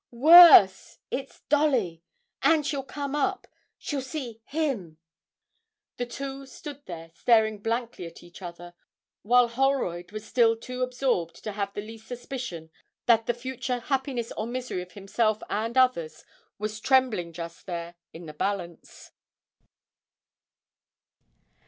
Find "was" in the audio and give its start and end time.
10.11-10.25, 16.57-16.79